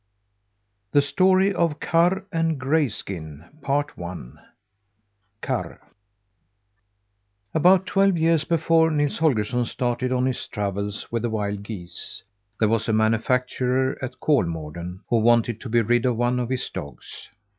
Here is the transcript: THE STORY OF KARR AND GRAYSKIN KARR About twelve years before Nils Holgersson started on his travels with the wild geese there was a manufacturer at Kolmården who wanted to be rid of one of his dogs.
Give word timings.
THE 0.93 1.01
STORY 1.03 1.53
OF 1.53 1.79
KARR 1.79 2.25
AND 2.31 2.59
GRAYSKIN 2.59 3.59
KARR 5.43 5.79
About 7.53 7.85
twelve 7.85 8.17
years 8.17 8.43
before 8.43 8.89
Nils 8.89 9.19
Holgersson 9.19 9.65
started 9.65 10.11
on 10.11 10.25
his 10.25 10.47
travels 10.47 11.07
with 11.11 11.21
the 11.21 11.29
wild 11.29 11.61
geese 11.61 12.23
there 12.59 12.67
was 12.67 12.89
a 12.89 12.93
manufacturer 12.93 13.95
at 14.03 14.19
Kolmården 14.19 15.01
who 15.07 15.19
wanted 15.19 15.61
to 15.61 15.69
be 15.69 15.81
rid 15.83 16.07
of 16.07 16.17
one 16.17 16.39
of 16.39 16.49
his 16.49 16.67
dogs. 16.71 17.29